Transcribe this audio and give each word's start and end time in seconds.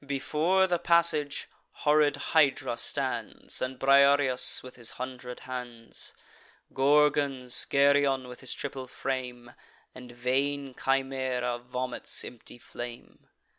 Before 0.03 0.65
the 0.65 0.79
passage, 0.79 1.47
horrid 1.85 2.15
Hydra 2.33 2.75
stands, 2.77 3.61
And 3.61 3.77
Briareus 3.77 4.63
with 4.63 4.73
all 4.73 4.79
his 4.79 4.91
hundred 4.93 5.41
hands; 5.41 6.15
Gorgons, 6.73 7.67
Geryon 7.69 8.27
with 8.27 8.39
his 8.39 8.55
triple 8.55 8.87
frame; 8.87 9.53
And 9.93 10.11
vain 10.11 10.73
Chimaera 10.73 11.59
vomits 11.59 12.25
empty 12.25 12.57
flame. 12.57 13.27